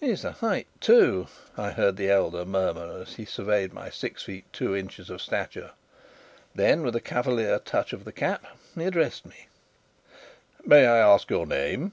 [0.00, 4.46] "He's the height, too!" I heard the elder murmur, as he surveyed my six feet
[4.50, 5.72] two inches of stature.
[6.54, 9.48] Then, with a cavalier touch of the cap, he addressed me:
[10.64, 11.92] "May I ask your name?"